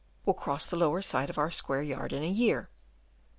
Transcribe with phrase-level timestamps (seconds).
[0.25, 2.71] will cross the lower side of our square yard in a year.